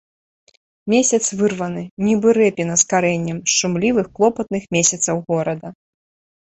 [0.93, 5.67] Месяц вырваны, нібы рэпіна з карэннем, з шумлівых клопатных месяцаў горада.